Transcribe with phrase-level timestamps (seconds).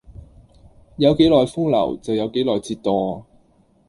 [0.97, 3.23] 有幾耐風流就有幾耐折墮